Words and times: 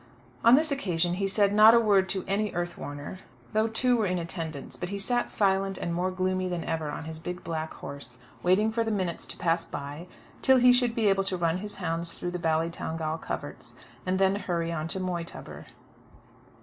On 0.43 0.55
this 0.55 0.71
occasion 0.71 1.13
he 1.13 1.27
said 1.27 1.53
not 1.53 1.75
a 1.75 1.79
word 1.79 2.09
to 2.09 2.25
any 2.27 2.51
earth 2.55 2.75
warner, 2.75 3.19
though 3.53 3.67
two 3.67 3.95
were 3.97 4.07
in 4.07 4.17
attendance; 4.17 4.75
but 4.75 4.89
he 4.89 4.97
sat 4.97 5.29
silent 5.29 5.77
and 5.77 5.93
more 5.93 6.09
gloomy 6.09 6.47
than 6.47 6.63
ever 6.63 6.89
on 6.89 7.05
his 7.05 7.19
big 7.19 7.43
black 7.43 7.75
horse, 7.75 8.17
waiting 8.41 8.71
for 8.71 8.83
the 8.83 8.89
minutes 8.89 9.27
to 9.27 9.37
pass 9.37 9.63
by 9.63 10.07
till 10.41 10.57
he 10.57 10.73
should 10.73 10.95
be 10.95 11.05
able 11.05 11.23
to 11.25 11.37
run 11.37 11.57
his 11.59 11.75
hounds 11.75 12.13
through 12.17 12.31
the 12.31 12.39
Ballytowngal 12.39 13.19
coverts, 13.21 13.75
and 14.03 14.17
then 14.17 14.37
hurry 14.37 14.71
on 14.71 14.87
to 14.87 14.99
Moytubber. 14.99 15.67